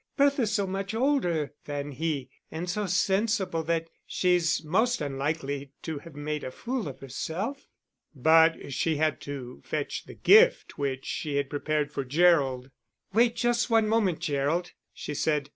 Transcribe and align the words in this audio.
Bertha's 0.17 0.51
so 0.51 0.65
much 0.65 0.95
older 0.95 1.53
than 1.65 1.91
he 1.91 2.31
and 2.49 2.67
so 2.67 2.87
sensible 2.87 3.61
that 3.61 3.87
she's 4.07 4.63
most 4.65 4.99
unlikely 4.99 5.73
to 5.83 5.99
have 5.99 6.15
made 6.15 6.43
a 6.43 6.49
fool 6.49 6.87
of 6.87 7.01
herself." 7.01 7.67
But 8.15 8.73
she 8.73 8.95
had 8.95 9.21
to 9.21 9.61
fetch 9.63 10.05
the 10.05 10.15
gift 10.15 10.75
which 10.79 11.05
she 11.05 11.35
had 11.35 11.51
prepared 11.51 11.91
for 11.91 12.03
Gerald. 12.03 12.71
"Wait 13.13 13.35
just 13.35 13.69
one 13.69 13.87
moment, 13.87 14.21
Gerald," 14.21 14.71
she 14.91 15.13
said. 15.13 15.49